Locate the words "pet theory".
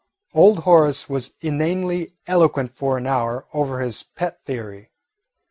4.01-4.89